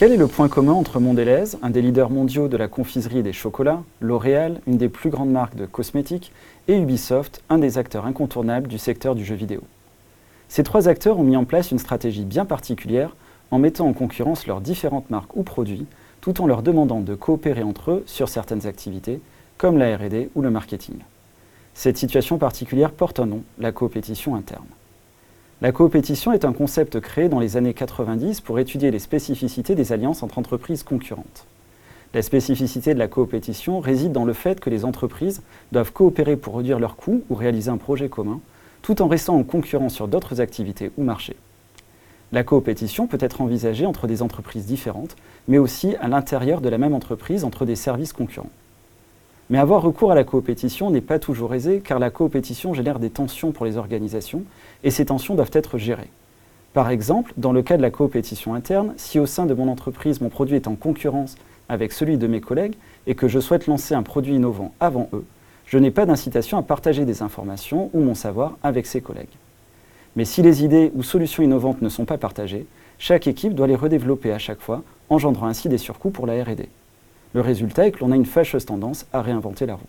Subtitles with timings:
[0.00, 3.34] Quel est le point commun entre Mondelez, un des leaders mondiaux de la confiserie des
[3.34, 6.32] chocolats, L'Oréal, une des plus grandes marques de cosmétiques,
[6.68, 9.60] et Ubisoft, un des acteurs incontournables du secteur du jeu vidéo?
[10.48, 13.14] Ces trois acteurs ont mis en place une stratégie bien particulière
[13.50, 15.84] en mettant en concurrence leurs différentes marques ou produits,
[16.22, 19.20] tout en leur demandant de coopérer entre eux sur certaines activités,
[19.58, 20.96] comme la RD ou le marketing.
[21.74, 24.64] Cette situation particulière porte un nom, la coopétition interne.
[25.62, 29.92] La coopétition est un concept créé dans les années 90 pour étudier les spécificités des
[29.92, 31.44] alliances entre entreprises concurrentes.
[32.14, 36.56] La spécificité de la coopétition réside dans le fait que les entreprises doivent coopérer pour
[36.56, 38.40] réduire leurs coûts ou réaliser un projet commun,
[38.80, 41.36] tout en restant en concurrence sur d'autres activités ou marchés.
[42.32, 45.14] La coopétition peut être envisagée entre des entreprises différentes,
[45.46, 48.48] mais aussi à l'intérieur de la même entreprise entre des services concurrents.
[49.50, 53.10] Mais avoir recours à la coopétition n'est pas toujours aisé car la coopétition génère des
[53.10, 54.44] tensions pour les organisations
[54.84, 56.10] et ces tensions doivent être gérées.
[56.72, 60.20] Par exemple, dans le cas de la coopétition interne, si au sein de mon entreprise
[60.20, 61.34] mon produit est en concurrence
[61.68, 62.76] avec celui de mes collègues
[63.08, 65.24] et que je souhaite lancer un produit innovant avant eux,
[65.66, 69.26] je n'ai pas d'incitation à partager des informations ou mon savoir avec ses collègues.
[70.14, 72.66] Mais si les idées ou solutions innovantes ne sont pas partagées,
[72.98, 76.66] chaque équipe doit les redévelopper à chaque fois, engendrant ainsi des surcoûts pour la RD.
[77.34, 79.86] Le résultat est que l'on a une fâcheuse tendance à réinventer la roue.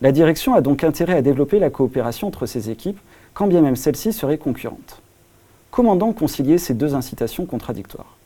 [0.00, 3.00] La direction a donc intérêt à développer la coopération entre ces équipes,
[3.34, 5.02] quand bien même celles-ci seraient concurrentes.
[5.72, 8.16] Comment donc concilier ces deux incitations contradictoires?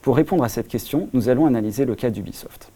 [0.00, 2.70] Pour répondre à cette question, nous allons analyser le cas d'Ubisoft.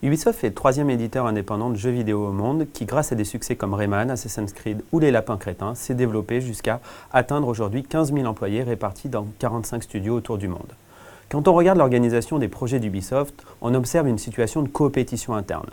[0.00, 3.24] Ubisoft est le troisième éditeur indépendant de jeux vidéo au monde qui, grâce à des
[3.24, 6.80] succès comme Rayman, Assassin's Creed ou Les Lapins Crétins, s'est développé jusqu'à
[7.12, 10.72] atteindre aujourd'hui 15 000 employés répartis dans 45 studios autour du monde.
[11.30, 15.68] Quand on regarde l'organisation des projets d'Ubisoft, on observe une situation de coopétition interne.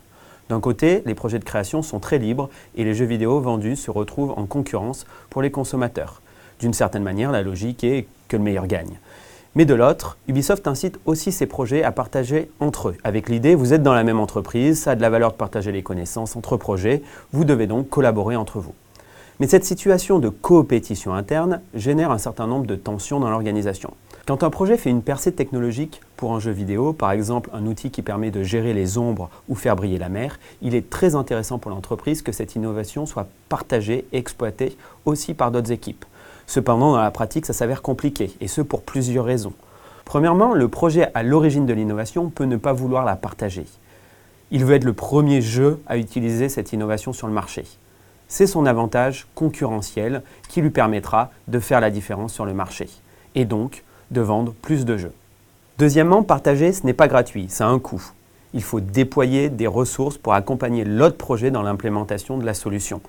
[0.49, 3.89] D'un côté, les projets de création sont très libres et les jeux vidéo vendus se
[3.89, 6.21] retrouvent en concurrence pour les consommateurs.
[6.59, 8.99] D'une certaine manière, la logique est que le meilleur gagne.
[9.55, 12.97] Mais de l'autre, Ubisoft incite aussi ses projets à partager entre eux.
[13.05, 15.71] Avec l'idée, vous êtes dans la même entreprise, ça a de la valeur de partager
[15.71, 17.01] les connaissances entre projets,
[17.31, 18.73] vous devez donc collaborer entre vous.
[19.39, 23.93] Mais cette situation de coopétition interne génère un certain nombre de tensions dans l'organisation.
[24.25, 27.91] Quand un projet fait une percée technologique pour un jeu vidéo, par exemple un outil
[27.91, 31.59] qui permet de gérer les ombres ou faire briller la mer, il est très intéressant
[31.59, 36.05] pour l'entreprise que cette innovation soit partagée et exploitée aussi par d'autres équipes.
[36.47, 39.53] Cependant, dans la pratique, ça s'avère compliqué, et ce pour plusieurs raisons.
[40.05, 43.67] Premièrement, le projet à l'origine de l'innovation peut ne pas vouloir la partager.
[44.49, 47.65] Il veut être le premier jeu à utiliser cette innovation sur le marché.
[48.27, 52.89] C'est son avantage concurrentiel qui lui permettra de faire la différence sur le marché.
[53.35, 55.13] Et donc, de vendre plus de jeux.
[55.77, 58.01] Deuxièmement, partager, ce n'est pas gratuit, ça a un coût.
[58.53, 63.01] Il faut déployer des ressources pour accompagner l'autre projet dans l'implémentation de la solution.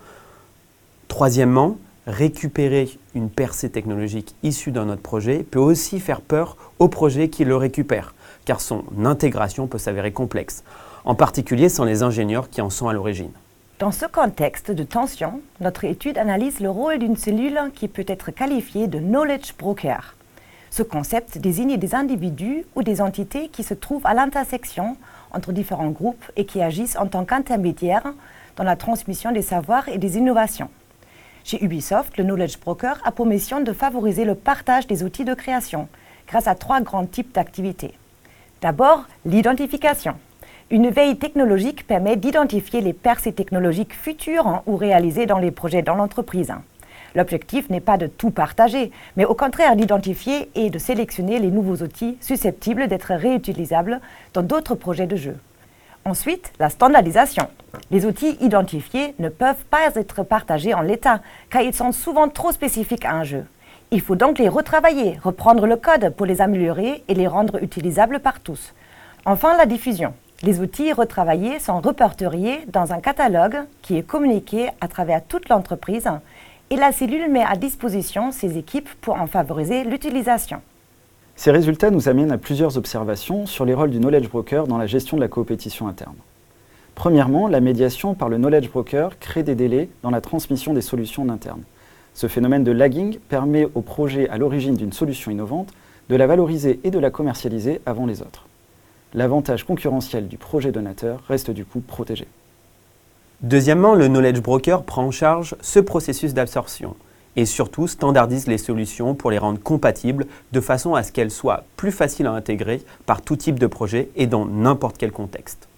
[1.07, 1.77] Troisièmement,
[2.07, 7.45] récupérer une percée technologique issue d'un autre projet peut aussi faire peur au projet qui
[7.45, 8.15] le récupère,
[8.45, 10.65] car son intégration peut s'avérer complexe,
[11.05, 13.33] en particulier sans les ingénieurs qui en sont à l'origine.
[13.79, 18.31] Dans ce contexte de tension, notre étude analyse le rôle d'une cellule qui peut être
[18.31, 20.15] qualifiée de knowledge broker.
[20.77, 24.99] Ce concept désigne des individus ou des entités qui se trouvent à l'intersection
[25.33, 28.13] entre différents groupes et qui agissent en tant qu'intermédiaires
[28.57, 30.69] dans la transmission des savoirs et des innovations.
[31.45, 35.33] Chez Ubisoft, le Knowledge Broker a pour mission de favoriser le partage des outils de
[35.33, 35.89] création
[36.29, 37.95] grâce à trois grands types d'activités.
[38.61, 40.17] D'abord, l'identification.
[40.71, 45.95] Une veille technologique permet d'identifier les percées technologiques futures ou réalisées dans les projets dans
[45.95, 46.53] l'entreprise.
[47.15, 51.83] L'objectif n'est pas de tout partager, mais au contraire d'identifier et de sélectionner les nouveaux
[51.85, 54.01] outils susceptibles d'être réutilisables
[54.35, 55.37] dans d'autres projets de jeu.
[56.05, 57.49] Ensuite, la standardisation.
[57.91, 62.53] Les outils identifiés ne peuvent pas être partagés en l'état, car ils sont souvent trop
[62.53, 63.45] spécifiques à un jeu.
[63.91, 68.21] Il faut donc les retravailler, reprendre le code pour les améliorer et les rendre utilisables
[68.21, 68.75] par tous.
[69.25, 70.15] Enfin, la diffusion.
[70.43, 76.09] Les outils retravaillés sont repertoriés dans un catalogue qui est communiqué à travers toute l'entreprise
[76.71, 80.61] et la cellule met à disposition ses équipes pour en favoriser l'utilisation.
[81.37, 84.87] Ces résultats nous amènent à plusieurs observations sur les rôles du knowledge broker dans la
[84.87, 86.17] gestion de la coopétition interne.
[86.95, 91.29] Premièrement, la médiation par le knowledge broker crée des délais dans la transmission des solutions
[91.29, 91.63] internes.
[92.15, 95.75] Ce phénomène de lagging permet au projet à l'origine d'une solution innovante
[96.09, 98.47] de la valoriser et de la commercialiser avant les autres.
[99.13, 102.27] L'avantage concurrentiel du projet donateur reste du coup protégé.
[103.43, 106.97] Deuxièmement, le knowledge broker prend en charge ce processus d'absorption
[107.37, 111.65] et surtout standardise les solutions pour les rendre compatibles de façon à ce qu'elles soient
[111.77, 115.69] plus faciles à intégrer par tout type de projet et dans n'importe quel contexte.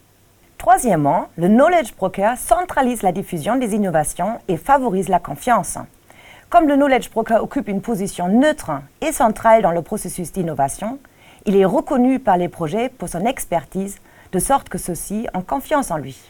[0.57, 5.79] Troisièmement, le knowledge broker centralise la diffusion des innovations et favorise la confiance.
[6.51, 8.71] Comme le knowledge broker occupe une position neutre
[9.01, 10.99] et centrale dans le processus d'innovation,
[11.47, 13.99] Il est reconnu par les projets pour son expertise,
[14.33, 16.21] de sorte que ceux-ci ont confiance en lui.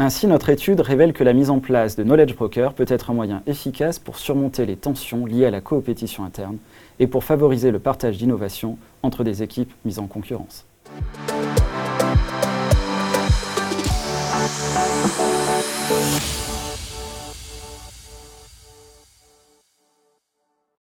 [0.00, 3.14] Ainsi, notre étude révèle que la mise en place de Knowledge Broker peut être un
[3.14, 6.58] moyen efficace pour surmonter les tensions liées à la coopétition interne
[7.00, 10.64] et pour favoriser le partage d'innovations entre des équipes mises en concurrence.